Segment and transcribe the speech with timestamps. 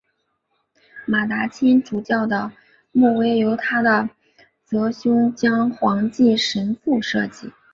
[1.05, 2.51] 马达钦主教的
[2.91, 4.09] 牧徽由他的
[4.67, 7.53] 铎兄蒋煌纪神父设计。